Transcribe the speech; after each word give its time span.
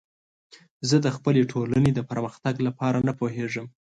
زه 0.89 0.97
د 1.05 1.07
خپلې 1.15 1.41
ټولنې 1.51 1.91
د 1.93 1.99
پرمختګ 2.11 2.55
لپاره 2.67 2.97
نه 3.07 3.13
پوهیږم. 3.19 3.65